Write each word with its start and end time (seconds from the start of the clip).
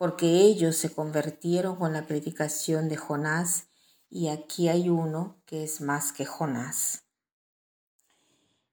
porque 0.00 0.40
ellos 0.40 0.76
se 0.76 0.94
convirtieron 0.94 1.76
con 1.76 1.92
la 1.92 2.06
predicación 2.06 2.88
de 2.88 2.96
Jonás, 2.96 3.66
y 4.08 4.28
aquí 4.28 4.68
hay 4.68 4.88
uno 4.88 5.42
que 5.44 5.62
es 5.62 5.82
más 5.82 6.12
que 6.14 6.24
Jonás. 6.24 7.04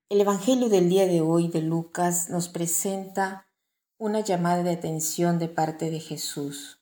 El 0.07 0.21
Evangelio 0.21 0.69
del 0.69 0.87
día 0.87 1.05
de 1.05 1.19
hoy 1.19 1.49
de 1.49 1.61
Lucas 1.61 2.29
nos 2.29 2.47
presenta 2.47 3.45
una 3.97 4.21
llamada 4.21 4.63
de 4.63 4.71
atención 4.71 5.37
de 5.37 5.49
parte 5.49 5.91
de 5.91 5.99
Jesús. 5.99 6.79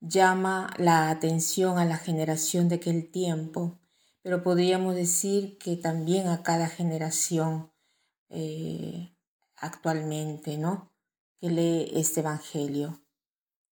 Llama 0.00 0.74
la 0.76 1.08
atención 1.08 1.78
a 1.78 1.86
la 1.86 1.96
generación 1.96 2.68
de 2.68 2.74
aquel 2.74 3.10
tiempo, 3.10 3.78
pero 4.20 4.42
podríamos 4.42 4.94
decir 4.94 5.56
que 5.56 5.76
también 5.76 6.28
a 6.28 6.42
cada 6.42 6.68
generación 6.68 7.72
eh, 8.28 9.16
actualmente, 9.56 10.58
¿no? 10.58 10.92
Que 11.40 11.48
lee 11.48 11.90
este 11.94 12.20
Evangelio. 12.20 13.00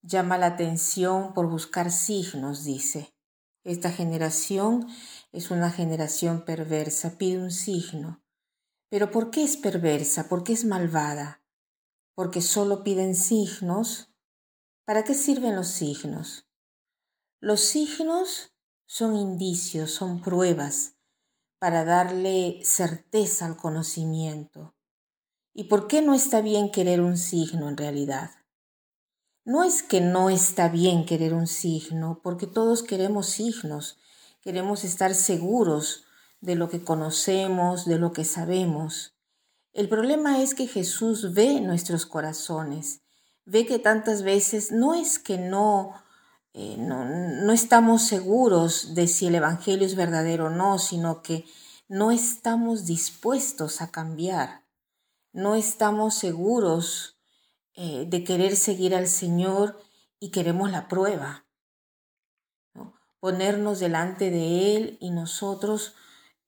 Llama 0.06 0.36
la 0.36 0.48
atención 0.48 1.33
por 1.33 1.48
buscar 1.48 1.91
signos, 1.91 2.62
dice. 2.62 3.14
Esta 3.62 3.91
generación 3.91 4.86
es 5.33 5.50
una 5.50 5.70
generación 5.70 6.44
perversa, 6.44 7.16
pide 7.16 7.38
un 7.38 7.50
signo. 7.50 8.22
Pero 8.91 9.11
¿por 9.11 9.30
qué 9.30 9.42
es 9.42 9.56
perversa? 9.56 10.28
¿Por 10.28 10.44
qué 10.44 10.52
es 10.52 10.66
malvada? 10.66 11.42
Porque 12.14 12.42
solo 12.42 12.84
piden 12.84 13.16
signos. 13.16 14.14
¿Para 14.84 15.05
qué 15.05 15.14
sirven 15.14 15.56
los 15.56 15.69
signos? 15.69 16.50
Los 17.41 17.61
signos 17.62 18.52
son 18.84 19.16
indicios, 19.16 19.91
son 19.91 20.20
pruebas 20.20 20.98
para 21.58 21.86
darle 21.86 22.61
certeza 22.62 23.46
al 23.46 23.56
conocimiento. 23.56 24.77
¿Y 25.55 25.64
por 25.64 25.86
qué 25.86 26.02
no 26.02 26.12
está 26.12 26.42
bien 26.42 26.70
querer 26.70 27.00
un 27.00 27.17
signo 27.17 27.70
en 27.70 27.79
realidad? 27.79 28.43
No 29.44 29.62
es 29.62 29.82
que 29.82 30.00
no 30.00 30.30
está 30.30 30.68
bien 30.68 31.05
querer 31.05 31.34
un 31.34 31.46
signo, 31.46 32.20
porque 32.22 32.46
todos 32.46 32.82
queremos 32.82 33.27
signos, 33.27 33.98
queremos 34.40 34.84
estar 34.84 35.14
seguros 35.14 36.05
de 36.40 36.55
lo 36.55 36.70
que 36.70 36.82
conocemos, 36.82 37.84
de 37.84 37.98
lo 37.98 38.12
que 38.12 38.24
sabemos. 38.24 39.14
El 39.74 39.90
problema 39.90 40.40
es 40.40 40.55
que 40.55 40.66
Jesús 40.66 41.34
ve 41.34 41.60
nuestros 41.60 42.06
corazones, 42.06 43.02
ve 43.44 43.66
que 43.66 43.78
tantas 43.78 44.22
veces 44.22 44.72
no 44.72 44.94
es 44.94 45.18
que 45.18 45.36
no, 45.36 45.92
eh, 46.55 46.76
no, 46.78 47.05
no 47.05 47.52
estamos 47.52 48.02
seguros 48.02 48.94
de 48.94 49.08
si 49.08 49.26
el 49.26 49.34
Evangelio 49.34 49.86
es 49.86 49.94
verdadero 49.94 50.46
o 50.46 50.50
no, 50.50 50.78
sino 50.78 51.22
que 51.22 51.44
no 51.86 52.11
estamos 52.11 52.86
dispuestos 52.86 53.82
a 53.82 53.90
cambiar, 53.90 54.64
no 55.32 55.55
estamos 55.55 56.14
seguros 56.14 57.14
eh, 57.74 58.07
de 58.08 58.24
querer 58.24 58.57
seguir 58.57 58.95
al 58.95 59.08
Señor 59.08 59.80
y 60.20 60.30
queremos 60.30 60.70
la 60.70 60.89
prueba. 60.89 61.45
Ponernos 63.20 63.80
delante 63.80 64.30
de 64.30 64.77
Él 64.77 64.98
y 65.01 65.11
nosotros 65.11 65.95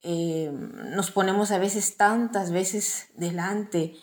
eh, 0.02 0.50
nos 0.52 1.10
ponemos 1.10 1.50
a 1.50 1.58
veces 1.58 1.96
tantas 1.96 2.52
veces 2.52 3.08
delante, 3.14 3.96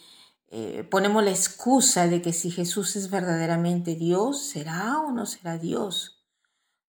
eh, 0.49 0.83
ponemos 0.83 1.23
la 1.23 1.31
excusa 1.31 2.07
de 2.07 2.21
que 2.21 2.33
si 2.33 2.51
Jesús 2.51 2.95
es 2.95 3.09
verdaderamente 3.09 3.95
Dios, 3.95 4.43
¿será 4.43 4.99
o 4.99 5.11
no 5.11 5.25
será 5.25 5.57
Dios? 5.57 6.25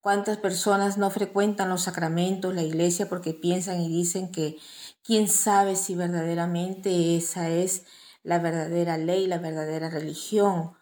¿Cuántas 0.01 0.37
personas 0.37 0.97
no 0.97 1.09
frecuentan 1.09 1.69
los 1.69 1.83
sacramentos, 1.83 2.53
la 2.53 2.61
iglesia, 2.61 3.07
porque 3.07 3.33
piensan 3.33 3.81
y 3.81 3.87
dicen 3.87 4.31
que 4.31 4.57
quién 5.01 5.29
sabe 5.29 5.75
si 5.77 5.95
verdaderamente 5.95 7.15
esa 7.15 7.49
es 7.49 7.85
la 8.25 8.39
verdadera 8.39 8.97
ley, 8.97 9.27
la 9.27 9.37
verdadera 9.37 9.89
religión. 9.89 10.73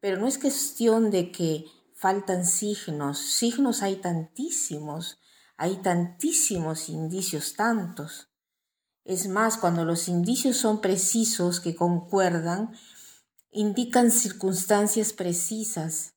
Pero 0.00 0.18
no 0.18 0.28
es 0.28 0.38
cuestión 0.38 1.10
de 1.10 1.32
que 1.32 1.64
faltan 1.94 2.46
signos, 2.46 3.18
signos 3.18 3.82
hay 3.82 3.96
tantísimos, 3.96 5.18
hay 5.56 5.82
tantísimos 5.82 6.88
indicios, 6.88 7.54
tantos. 7.54 8.28
Es 9.04 9.26
más, 9.26 9.58
cuando 9.58 9.84
los 9.84 10.06
indicios 10.06 10.56
son 10.56 10.80
precisos, 10.80 11.58
que 11.58 11.74
concuerdan, 11.74 12.72
indican 13.50 14.12
circunstancias 14.12 15.12
precisas, 15.12 16.14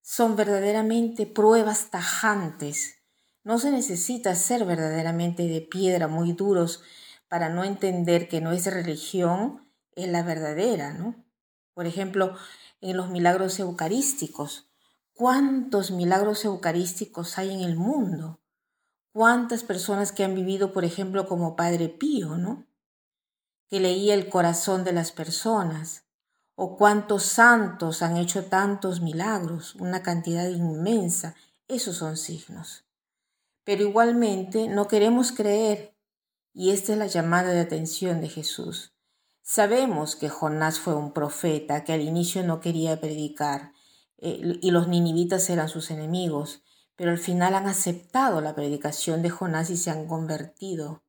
son 0.00 0.34
verdaderamente 0.34 1.26
pruebas 1.26 1.90
tajantes. 1.90 2.94
No 3.44 3.58
se 3.58 3.70
necesita 3.70 4.34
ser 4.34 4.64
verdaderamente 4.64 5.42
de 5.42 5.60
piedra, 5.60 6.08
muy 6.08 6.32
duros, 6.32 6.82
para 7.32 7.48
no 7.48 7.64
entender 7.64 8.28
que 8.28 8.42
nuestra 8.42 8.74
religión 8.74 9.66
es 9.96 10.06
la 10.06 10.22
verdadera, 10.22 10.92
¿no? 10.92 11.24
Por 11.72 11.86
ejemplo, 11.86 12.36
en 12.82 12.98
los 12.98 13.08
milagros 13.08 13.58
eucarísticos. 13.58 14.68
¿Cuántos 15.14 15.92
milagros 15.92 16.44
eucarísticos 16.44 17.38
hay 17.38 17.54
en 17.54 17.60
el 17.60 17.74
mundo? 17.74 18.42
¿Cuántas 19.14 19.62
personas 19.62 20.12
que 20.12 20.24
han 20.24 20.34
vivido, 20.34 20.74
por 20.74 20.84
ejemplo, 20.84 21.26
como 21.26 21.56
Padre 21.56 21.88
Pío, 21.88 22.36
¿no? 22.36 22.66
Que 23.70 23.80
leía 23.80 24.12
el 24.12 24.28
corazón 24.28 24.84
de 24.84 24.92
las 24.92 25.10
personas. 25.10 26.04
O 26.54 26.76
cuántos 26.76 27.22
santos 27.22 28.02
han 28.02 28.18
hecho 28.18 28.44
tantos 28.44 29.00
milagros, 29.00 29.74
una 29.76 30.02
cantidad 30.02 30.50
inmensa. 30.50 31.34
Esos 31.66 31.96
son 31.96 32.18
signos. 32.18 32.84
Pero 33.64 33.84
igualmente 33.84 34.68
no 34.68 34.86
queremos 34.86 35.32
creer 35.32 35.91
y 36.52 36.70
esta 36.70 36.92
es 36.92 36.98
la 36.98 37.06
llamada 37.06 37.50
de 37.50 37.60
atención 37.60 38.20
de 38.20 38.28
Jesús. 38.28 38.92
Sabemos 39.42 40.16
que 40.16 40.28
Jonás 40.28 40.78
fue 40.78 40.94
un 40.94 41.12
profeta 41.12 41.84
que 41.84 41.92
al 41.92 42.02
inicio 42.02 42.44
no 42.44 42.60
quería 42.60 43.00
predicar 43.00 43.72
eh, 44.18 44.58
y 44.60 44.70
los 44.70 44.88
ninivitas 44.88 45.50
eran 45.50 45.68
sus 45.68 45.90
enemigos, 45.90 46.62
pero 46.94 47.10
al 47.10 47.18
final 47.18 47.54
han 47.54 47.66
aceptado 47.66 48.40
la 48.40 48.54
predicación 48.54 49.22
de 49.22 49.30
Jonás 49.30 49.70
y 49.70 49.76
se 49.76 49.90
han 49.90 50.06
convertido. 50.06 51.02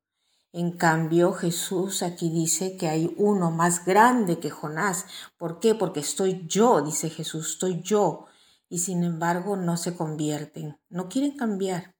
En 0.51 0.71
cambio, 0.77 1.33
Jesús 1.33 2.03
aquí 2.03 2.29
dice 2.29 2.77
que 2.77 2.87
hay 2.87 3.13
uno 3.17 3.51
más 3.51 3.85
grande 3.85 4.39
que 4.39 4.49
Jonás. 4.49 5.05
¿Por 5.37 5.59
qué? 5.59 5.75
Porque 5.75 5.99
estoy 5.99 6.45
yo, 6.47 6.81
dice 6.81 7.09
Jesús, 7.09 7.51
estoy 7.51 7.81
yo. 7.81 8.27
Y 8.69 8.79
sin 8.79 9.03
embargo 9.03 9.55
no 9.55 9.77
se 9.77 9.95
convierten, 9.95 10.79
no 10.89 11.09
quieren 11.09 11.37
cambiar. 11.37 11.92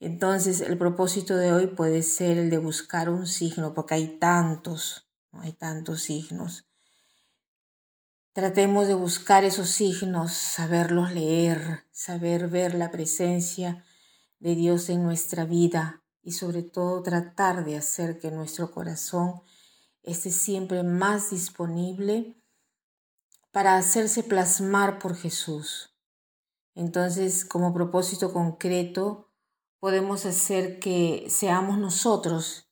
Entonces 0.00 0.60
el 0.60 0.78
propósito 0.78 1.36
de 1.36 1.52
hoy 1.52 1.66
puede 1.66 2.02
ser 2.02 2.38
el 2.38 2.50
de 2.50 2.58
buscar 2.58 3.08
un 3.10 3.26
signo, 3.26 3.74
porque 3.74 3.94
hay 3.94 4.18
tantos, 4.18 5.08
hay 5.32 5.52
tantos 5.52 6.02
signos. 6.02 6.66
Tratemos 8.32 8.86
de 8.86 8.94
buscar 8.94 9.42
esos 9.42 9.68
signos, 9.68 10.32
saberlos 10.32 11.12
leer, 11.12 11.84
saber 11.90 12.48
ver 12.48 12.74
la 12.74 12.92
presencia 12.92 13.84
de 14.38 14.54
Dios 14.54 14.88
en 14.90 15.02
nuestra 15.02 15.44
vida 15.44 16.04
y 16.22 16.32
sobre 16.32 16.62
todo 16.62 17.02
tratar 17.02 17.64
de 17.64 17.76
hacer 17.76 18.20
que 18.20 18.30
nuestro 18.30 18.70
corazón 18.70 19.42
esté 20.04 20.30
siempre 20.30 20.84
más 20.84 21.30
disponible 21.30 22.40
para 23.50 23.76
hacerse 23.76 24.22
plasmar 24.22 25.00
por 25.00 25.16
Jesús. 25.16 25.96
Entonces, 26.74 27.44
como 27.44 27.74
propósito 27.74 28.32
concreto, 28.32 29.27
podemos 29.80 30.26
hacer 30.26 30.78
que 30.78 31.26
seamos 31.28 31.78
nosotros 31.78 32.68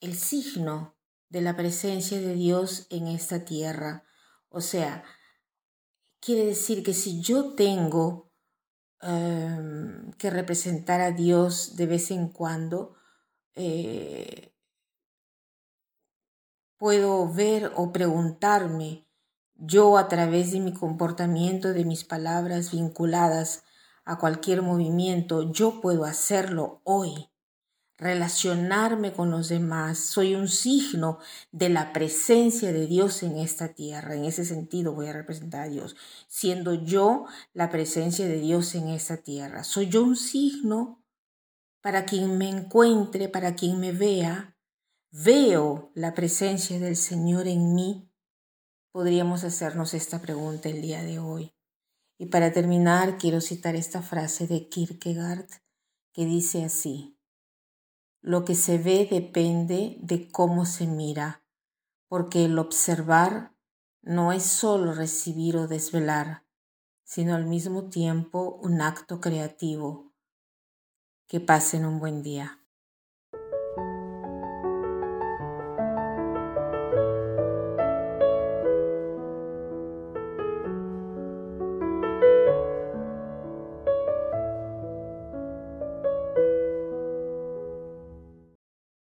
el 0.00 0.14
signo 0.14 0.96
de 1.28 1.40
la 1.40 1.56
presencia 1.56 2.20
de 2.20 2.34
Dios 2.34 2.86
en 2.90 3.06
esta 3.06 3.44
tierra. 3.44 4.04
O 4.48 4.60
sea, 4.60 5.04
quiere 6.20 6.44
decir 6.44 6.82
que 6.82 6.92
si 6.92 7.22
yo 7.22 7.54
tengo 7.54 8.30
em, 9.00 10.12
que 10.12 10.30
representar 10.30 11.00
a 11.00 11.10
Dios 11.12 11.76
de 11.76 11.86
vez 11.86 12.10
en 12.10 12.28
cuando, 12.28 12.96
eh, 13.54 14.54
puedo 16.76 17.32
ver 17.32 17.72
o 17.76 17.92
preguntarme 17.92 19.06
yo 19.54 19.96
a 19.96 20.08
través 20.08 20.52
de 20.52 20.60
mi 20.60 20.74
comportamiento, 20.74 21.72
de 21.72 21.84
mis 21.84 22.04
palabras 22.04 22.72
vinculadas 22.72 23.62
a 24.04 24.18
cualquier 24.18 24.62
movimiento, 24.62 25.52
yo 25.52 25.80
puedo 25.80 26.04
hacerlo 26.04 26.80
hoy 26.84 27.28
relacionarme 28.02 29.12
con 29.12 29.30
los 29.30 29.48
demás. 29.48 29.98
Soy 29.98 30.34
un 30.34 30.48
signo 30.48 31.18
de 31.52 31.68
la 31.68 31.92
presencia 31.92 32.72
de 32.72 32.86
Dios 32.86 33.22
en 33.22 33.38
esta 33.38 33.68
tierra. 33.68 34.14
En 34.16 34.24
ese 34.24 34.44
sentido 34.44 34.92
voy 34.92 35.06
a 35.06 35.12
representar 35.12 35.62
a 35.62 35.68
Dios, 35.68 35.94
siendo 36.26 36.74
yo 36.74 37.26
la 37.54 37.70
presencia 37.70 38.26
de 38.26 38.40
Dios 38.40 38.74
en 38.74 38.88
esta 38.88 39.18
tierra. 39.18 39.62
Soy 39.62 39.88
yo 39.88 40.02
un 40.02 40.16
signo 40.16 41.00
para 41.80 42.04
quien 42.04 42.38
me 42.38 42.48
encuentre, 42.48 43.28
para 43.28 43.54
quien 43.54 43.78
me 43.78 43.92
vea. 43.92 44.56
Veo 45.12 45.92
la 45.94 46.12
presencia 46.12 46.80
del 46.80 46.96
Señor 46.96 47.46
en 47.46 47.74
mí. 47.74 48.10
Podríamos 48.90 49.44
hacernos 49.44 49.94
esta 49.94 50.20
pregunta 50.20 50.68
el 50.68 50.82
día 50.82 51.02
de 51.02 51.18
hoy. 51.20 51.52
Y 52.22 52.26
para 52.26 52.52
terminar, 52.52 53.18
quiero 53.18 53.40
citar 53.40 53.74
esta 53.74 54.00
frase 54.00 54.46
de 54.46 54.68
Kierkegaard 54.68 55.48
que 56.12 56.24
dice 56.24 56.64
así, 56.64 57.18
lo 58.20 58.44
que 58.44 58.54
se 58.54 58.78
ve 58.78 59.08
depende 59.10 59.96
de 60.00 60.30
cómo 60.30 60.64
se 60.64 60.86
mira, 60.86 61.42
porque 62.06 62.44
el 62.44 62.60
observar 62.60 63.56
no 64.02 64.32
es 64.32 64.44
solo 64.44 64.94
recibir 64.94 65.56
o 65.56 65.66
desvelar, 65.66 66.44
sino 67.02 67.34
al 67.34 67.46
mismo 67.46 67.90
tiempo 67.90 68.56
un 68.62 68.82
acto 68.82 69.20
creativo. 69.20 70.12
Que 71.26 71.40
pasen 71.40 71.84
un 71.84 71.98
buen 71.98 72.22
día. 72.22 72.61